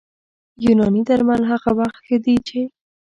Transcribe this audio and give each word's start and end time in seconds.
یوناني 0.65 1.01
درمل 1.07 1.41
هغه 1.51 1.69
وخت 1.79 1.97
ښه 2.05 2.17
دي 2.23 2.35
چې 2.47 2.61